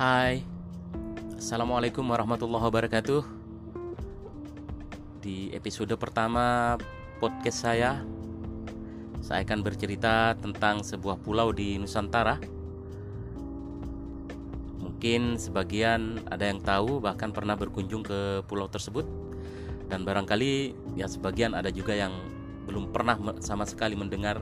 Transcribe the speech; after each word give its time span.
Hai, 0.00 0.40
Assalamualaikum 1.36 2.00
warahmatullahi 2.08 2.64
wabarakatuh. 2.72 3.20
Di 5.20 5.52
episode 5.52 5.92
pertama 6.00 6.80
podcast 7.20 7.68
saya, 7.68 8.00
saya 9.20 9.44
akan 9.44 9.60
bercerita 9.60 10.32
tentang 10.40 10.80
sebuah 10.80 11.20
pulau 11.20 11.52
di 11.52 11.76
Nusantara. 11.76 12.40
Mungkin 14.80 15.36
sebagian 15.36 16.24
ada 16.32 16.48
yang 16.48 16.64
tahu, 16.64 17.04
bahkan 17.04 17.28
pernah 17.28 17.60
berkunjung 17.60 18.00
ke 18.00 18.40
pulau 18.48 18.72
tersebut, 18.72 19.04
dan 19.92 20.08
barangkali 20.08 20.72
ya 20.96 21.12
sebagian 21.12 21.52
ada 21.52 21.68
juga 21.68 21.92
yang 21.92 22.16
belum 22.64 22.88
pernah 22.88 23.20
sama 23.44 23.68
sekali 23.68 24.00
mendengar 24.00 24.40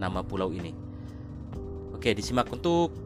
nama 0.00 0.24
pulau 0.24 0.48
ini. 0.48 0.72
Oke, 1.92 2.16
disimak 2.16 2.48
untuk 2.48 3.04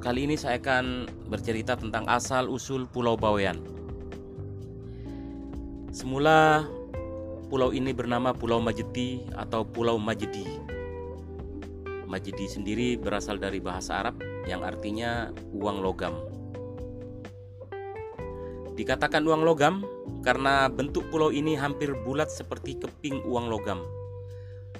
Kali 0.00 0.24
ini 0.24 0.32
saya 0.32 0.56
akan 0.56 1.12
bercerita 1.28 1.76
tentang 1.76 2.08
asal 2.08 2.48
usul 2.48 2.88
Pulau 2.88 3.20
Bawean. 3.20 3.60
Semula 5.92 6.64
pulau 7.52 7.68
ini 7.76 7.92
bernama 7.92 8.32
Pulau 8.32 8.64
Majeti 8.64 9.20
atau 9.36 9.60
Pulau 9.60 10.00
Majedi. 10.00 10.48
Majedi 12.08 12.48
sendiri 12.48 12.96
berasal 12.96 13.36
dari 13.36 13.60
bahasa 13.60 14.00
Arab 14.00 14.24
yang 14.48 14.64
artinya 14.64 15.36
uang 15.52 15.84
logam. 15.84 16.16
Dikatakan 18.80 19.20
uang 19.20 19.44
logam 19.44 19.84
karena 20.24 20.72
bentuk 20.72 21.12
pulau 21.12 21.28
ini 21.28 21.60
hampir 21.60 21.92
bulat 22.08 22.32
seperti 22.32 22.80
keping 22.80 23.20
uang 23.28 23.52
logam. 23.52 23.84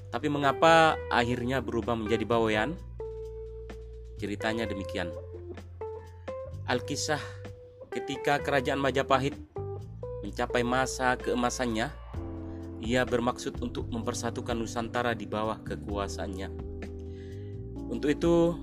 Tapi 0.09 0.33
mengapa 0.33 0.97
akhirnya 1.13 1.61
berubah 1.61 1.93
menjadi 1.93 2.25
bawean? 2.25 2.73
Ceritanya 4.21 4.69
demikian. 4.69 5.09
Alkisah 6.69 7.25
ketika 7.89 8.37
kerajaan 8.45 8.77
Majapahit 8.77 9.33
mencapai 10.21 10.61
masa 10.61 11.17
keemasannya, 11.17 11.89
ia 12.85 13.03
bermaksud 13.09 13.57
untuk 13.65 13.89
mempersatukan 13.89 14.61
Nusantara 14.61 15.17
di 15.17 15.25
bawah 15.25 15.65
kekuasaannya. 15.65 16.53
Untuk 17.89 18.13
itu, 18.13 18.61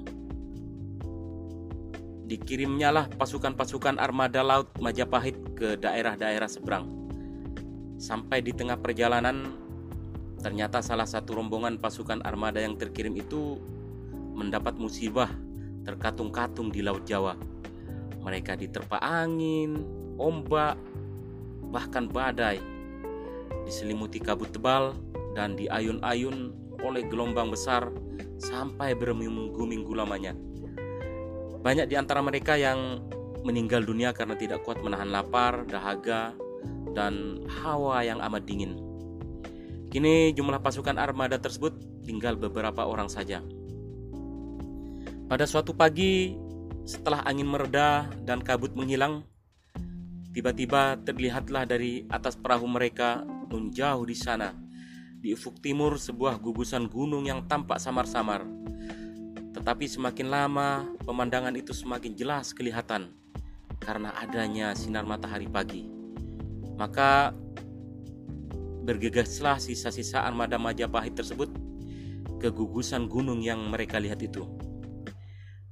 dikirimnya 2.29 2.93
lah 2.93 3.05
pasukan-pasukan 3.17 3.97
armada 3.97 4.45
laut 4.45 4.69
Majapahit 4.77 5.57
ke 5.57 5.73
daerah-daerah 5.73 6.45
seberang. 6.45 6.85
Sampai 7.97 8.45
di 8.45 8.53
tengah 8.53 8.77
perjalanan, 8.77 9.57
ternyata 10.37 10.85
salah 10.85 11.09
satu 11.09 11.33
rombongan 11.33 11.81
pasukan 11.81 12.21
armada 12.21 12.61
yang 12.61 12.77
terkirim 12.77 13.17
itu 13.17 13.57
mendapat 14.37 14.77
musibah 14.77 15.46
terkatung-katung 15.87 16.67
di 16.67 16.83
Laut 16.83 17.07
Jawa. 17.07 17.39
Mereka 18.19 18.59
diterpa 18.59 18.99
angin, 18.99 19.79
ombak, 20.19 20.75
bahkan 21.71 22.11
badai. 22.11 22.59
Diselimuti 23.63 24.19
kabut 24.19 24.51
tebal 24.51 24.91
dan 25.31 25.55
diayun-ayun 25.55 26.51
oleh 26.83 27.07
gelombang 27.07 27.47
besar 27.47 27.87
sampai 28.35 28.91
berminggu-minggu 28.99 29.95
lamanya. 29.95 30.35
Banyak 31.63 31.87
di 31.87 31.95
antara 31.95 32.19
mereka 32.19 32.59
yang 32.59 32.99
meninggal 33.47 33.87
dunia 33.87 34.11
karena 34.11 34.35
tidak 34.35 34.67
kuat 34.67 34.83
menahan 34.83 35.07
lapar, 35.07 35.63
dahaga, 35.63 36.35
dan 36.91 37.43
hawa 37.63 38.03
yang 38.03 38.19
amat 38.19 38.43
dingin. 38.43 38.75
Kini 39.87 40.35
jumlah 40.35 40.59
pasukan 40.59 40.99
armada 40.99 41.39
tersebut 41.39 41.79
tinggal 42.03 42.35
beberapa 42.35 42.83
orang 42.83 43.07
saja. 43.07 43.39
Pada 45.27 45.43
suatu 45.43 45.75
pagi, 45.75 46.39
setelah 46.87 47.19
angin 47.27 47.51
mereda 47.51 48.07
dan 48.23 48.39
kabut 48.39 48.71
menghilang, 48.79 49.27
tiba-tiba 50.31 50.95
terlihatlah 51.03 51.67
dari 51.67 52.07
atas 52.07 52.39
perahu 52.39 52.63
mereka 52.63 53.27
nun 53.51 53.67
jauh 53.67 54.07
di 54.07 54.15
sana, 54.15 54.55
di 55.19 55.35
ufuk 55.35 55.59
timur 55.59 55.99
sebuah 55.99 56.39
gugusan 56.39 56.87
gunung 56.87 57.27
yang 57.27 57.43
tampak 57.43 57.75
samar-samar. 57.75 58.47
Tetapi 59.51 59.83
semakin 59.91 60.31
lama, 60.31 60.87
pemandangan 61.03 61.59
itu 61.59 61.75
semakin 61.75 62.15
jelas 62.15 62.55
kelihatan 62.55 63.11
karena 63.83 64.15
adanya 64.23 64.71
sinar 64.79 65.03
matahari 65.03 65.51
pagi. 65.51 65.91
Maka 66.79 67.35
bergegaslah 68.87 69.59
sisa-sisa 69.59 70.23
armada 70.23 70.55
Majapahit 70.55 71.19
tersebut 71.19 71.51
ke 72.39 72.47
gugusan 72.47 73.11
gunung 73.11 73.43
yang 73.43 73.59
mereka 73.67 73.99
lihat 73.99 74.23
itu. 74.23 74.47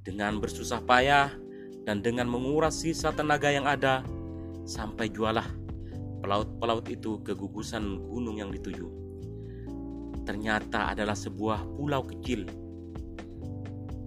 Dengan 0.06 0.38
bersusah 0.38 0.86
payah 0.86 1.34
dan 1.82 1.98
dengan 1.98 2.30
menguras 2.30 2.78
sisa 2.78 3.10
tenaga 3.10 3.50
yang 3.50 3.66
ada, 3.66 4.06
sampai 4.62 5.10
jualah 5.10 5.50
pelaut-pelaut 6.22 6.86
itu 6.86 7.18
ke 7.26 7.34
gugusan 7.34 8.06
gunung 8.06 8.38
yang 8.38 8.54
dituju. 8.54 8.86
Ternyata 10.22 10.94
adalah 10.94 11.18
sebuah 11.18 11.66
pulau 11.74 12.06
kecil. 12.06 12.46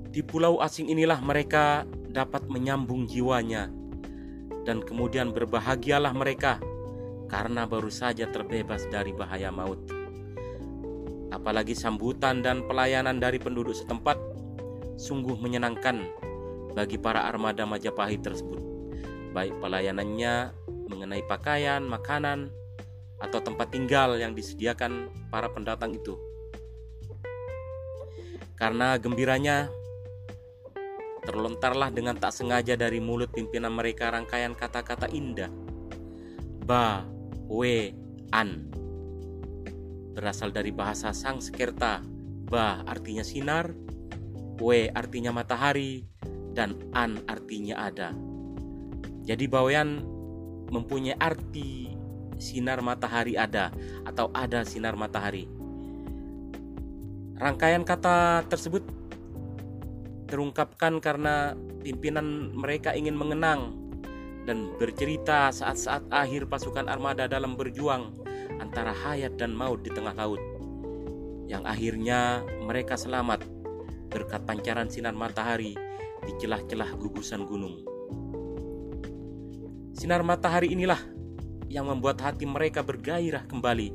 Di 0.07 0.23
pulau 0.23 0.63
asing 0.63 0.87
inilah 0.87 1.19
mereka 1.19 1.83
dapat 2.07 2.47
menyambung 2.47 3.03
jiwanya, 3.03 3.67
dan 4.63 4.79
kemudian 4.79 5.35
berbahagialah 5.35 6.15
mereka 6.15 6.63
karena 7.27 7.67
baru 7.67 7.91
saja 7.91 8.23
terbebas 8.31 8.87
dari 8.87 9.11
bahaya 9.11 9.51
maut. 9.51 9.83
Apalagi 11.29 11.75
sambutan 11.75 12.39
dan 12.39 12.63
pelayanan 12.65 13.19
dari 13.19 13.35
penduduk 13.35 13.75
setempat 13.75 14.28
sungguh 14.99 15.39
menyenangkan 15.39 16.03
bagi 16.75 16.99
para 16.99 17.23
armada 17.23 17.63
Majapahit 17.63 18.19
tersebut, 18.19 18.59
baik 19.31 19.55
pelayanannya 19.63 20.51
mengenai 20.91 21.23
pakaian, 21.23 21.79
makanan, 21.87 22.51
atau 23.23 23.39
tempat 23.39 23.71
tinggal 23.71 24.19
yang 24.19 24.35
disediakan 24.35 25.07
para 25.31 25.47
pendatang 25.47 25.95
itu. 25.95 26.19
Karena 28.59 28.99
gembiranya, 28.99 29.71
terlontarlah 31.23 31.95
dengan 31.95 32.19
tak 32.19 32.35
sengaja 32.35 32.75
dari 32.75 32.99
mulut 32.99 33.31
pimpinan 33.31 33.71
mereka 33.71 34.11
rangkaian 34.11 34.51
kata-kata 34.51 35.07
indah. 35.15 35.47
Ba, 36.67 37.07
we, 37.47 37.95
an. 38.35 38.67
Berasal 40.11 40.51
dari 40.51 40.75
bahasa 40.75 41.15
Sanskerta. 41.15 42.03
Ba 42.49 42.81
artinya 42.83 43.21
sinar, 43.21 43.71
W 44.59 44.91
artinya 44.91 45.31
matahari 45.31 46.03
dan 46.53 46.75
An 46.91 47.23
artinya 47.25 47.87
ada. 47.87 48.11
Jadi 49.23 49.45
bawean 49.47 50.03
mempunyai 50.69 51.17
arti 51.17 51.89
sinar 52.39 52.79
matahari 52.79 53.35
ada 53.35 53.71
atau 54.03 54.31
ada 54.35 54.63
sinar 54.63 54.95
matahari. 54.95 55.47
Rangkaian 57.39 57.87
kata 57.87 58.43
tersebut 58.51 58.83
terungkapkan 60.27 60.99
karena 60.99 61.55
pimpinan 61.81 62.51
mereka 62.53 62.91
ingin 62.93 63.15
mengenang 63.15 63.75
dan 64.43 64.75
bercerita 64.75 65.49
saat-saat 65.49 66.09
akhir 66.11 66.51
pasukan 66.51 66.89
armada 66.91 67.25
dalam 67.31 67.55
berjuang 67.55 68.11
antara 68.59 68.91
hayat 68.91 69.39
dan 69.39 69.55
maut 69.55 69.81
di 69.81 69.91
tengah 69.93 70.13
laut. 70.13 70.41
Yang 71.49 71.63
akhirnya 71.65 72.43
mereka 72.61 72.93
selamat 72.93 73.58
berkat 74.09 74.41
pancaran 74.43 74.89
sinar 74.89 75.13
matahari 75.13 75.77
di 76.25 76.31
celah-celah 76.41 76.97
gugusan 76.97 77.45
gunung. 77.45 77.85
Sinar 79.93 80.25
matahari 80.25 80.73
inilah 80.73 80.99
yang 81.69 81.85
membuat 81.85 82.19
hati 82.25 82.49
mereka 82.49 82.81
bergairah 82.81 83.45
kembali 83.45 83.93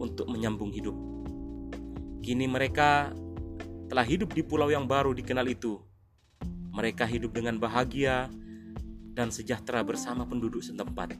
untuk 0.00 0.26
menyambung 0.32 0.72
hidup. 0.72 0.96
Kini 2.24 2.48
mereka 2.48 3.12
telah 3.92 4.04
hidup 4.04 4.32
di 4.32 4.40
pulau 4.40 4.72
yang 4.72 4.88
baru 4.88 5.12
dikenal 5.12 5.44
itu. 5.48 5.76
Mereka 6.72 7.04
hidup 7.04 7.36
dengan 7.36 7.60
bahagia 7.60 8.32
dan 9.12 9.28
sejahtera 9.28 9.84
bersama 9.84 10.24
penduduk 10.24 10.62
setempat. 10.62 11.18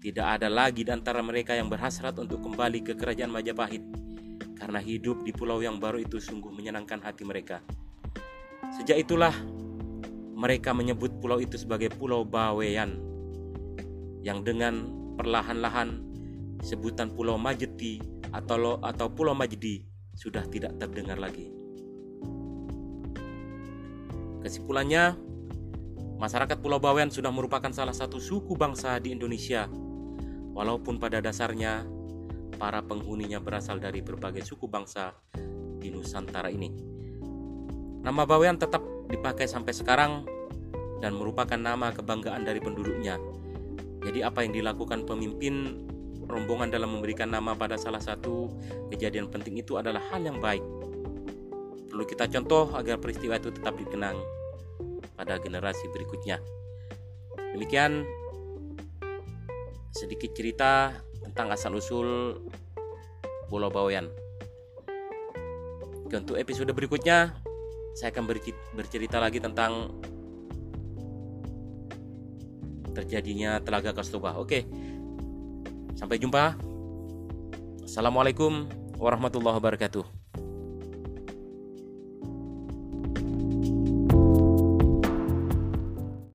Tidak 0.00 0.22
ada 0.22 0.46
lagi 0.46 0.86
di 0.86 0.92
antara 0.94 1.18
mereka 1.18 1.56
yang 1.58 1.66
berhasrat 1.66 2.14
untuk 2.22 2.38
kembali 2.38 2.86
ke 2.86 2.94
kerajaan 2.94 3.32
Majapahit 3.32 4.05
karena 4.56 4.80
hidup 4.80 5.22
di 5.22 5.30
pulau 5.36 5.60
yang 5.60 5.76
baru 5.76 6.00
itu 6.00 6.16
sungguh 6.16 6.50
menyenangkan 6.50 7.04
hati 7.04 7.22
mereka. 7.22 7.60
Sejak 8.74 8.98
itulah 8.98 9.32
mereka 10.36 10.76
menyebut 10.76 11.16
pulau 11.16 11.40
itu 11.40 11.56
sebagai 11.56 11.88
Pulau 11.96 12.20
Bawean 12.20 13.00
yang 14.20 14.44
dengan 14.44 14.84
perlahan-lahan 15.16 16.04
sebutan 16.60 17.08
Pulau 17.08 17.40
Majeti 17.40 17.96
atau 18.36 18.76
atau 18.84 19.06
Pulau 19.08 19.32
Majdi 19.32 19.80
sudah 20.12 20.44
tidak 20.44 20.76
terdengar 20.76 21.16
lagi. 21.16 21.48
Kesimpulannya, 24.44 25.16
masyarakat 26.20 26.60
Pulau 26.60 26.78
Bawean 26.78 27.08
sudah 27.08 27.32
merupakan 27.32 27.72
salah 27.72 27.96
satu 27.96 28.20
suku 28.20 28.54
bangsa 28.60 29.00
di 29.00 29.16
Indonesia, 29.16 29.66
walaupun 30.52 31.00
pada 31.00 31.24
dasarnya 31.24 31.95
para 32.56 32.80
penghuninya 32.80 33.38
berasal 33.38 33.76
dari 33.78 34.00
berbagai 34.00 34.42
suku 34.42 34.66
bangsa 34.66 35.12
di 35.78 35.92
Nusantara 35.92 36.48
ini. 36.48 36.72
Nama 38.02 38.22
Bawean 38.24 38.56
tetap 38.56 38.82
dipakai 39.06 39.46
sampai 39.46 39.76
sekarang 39.76 40.24
dan 40.98 41.14
merupakan 41.14 41.60
nama 41.60 41.92
kebanggaan 41.92 42.42
dari 42.42 42.58
penduduknya. 42.58 43.20
Jadi 44.02 44.24
apa 44.24 44.42
yang 44.42 44.56
dilakukan 44.56 45.04
pemimpin 45.04 45.84
rombongan 46.26 46.74
dalam 46.74 46.98
memberikan 46.98 47.30
nama 47.30 47.54
pada 47.54 47.78
salah 47.78 48.02
satu 48.02 48.50
kejadian 48.90 49.30
penting 49.30 49.62
itu 49.62 49.78
adalah 49.78 50.02
hal 50.10 50.22
yang 50.26 50.42
baik. 50.42 50.62
Perlu 51.90 52.04
kita 52.06 52.26
contoh 52.28 52.74
agar 52.74 52.98
peristiwa 52.98 53.38
itu 53.38 53.54
tetap 53.54 53.78
dikenang 53.78 54.18
pada 55.14 55.38
generasi 55.40 55.86
berikutnya. 55.90 56.42
Demikian 57.56 58.04
sedikit 59.96 60.36
cerita 60.36 60.92
tentang 61.36 61.52
asal-usul 61.52 62.40
Pulau 63.52 63.68
Bawean. 63.68 64.08
Untuk 66.08 66.40
episode 66.40 66.72
berikutnya, 66.72 67.36
saya 67.92 68.08
akan 68.08 68.24
bercerita 68.72 69.20
lagi 69.20 69.36
tentang 69.36 70.00
terjadinya 72.96 73.60
Telaga 73.60 73.92
Kastuba. 73.92 74.40
Oke, 74.40 74.64
sampai 75.92 76.16
jumpa. 76.16 76.56
Assalamualaikum 77.84 78.64
warahmatullahi 78.96 79.60
wabarakatuh. 79.60 80.15